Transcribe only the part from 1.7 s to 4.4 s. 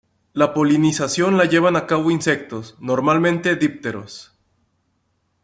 a cabo insectos, normalmente dípteros.